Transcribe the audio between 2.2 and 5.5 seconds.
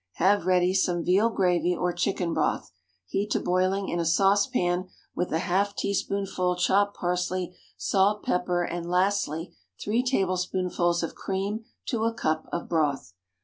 broth; heat to boiling in a saucepan with a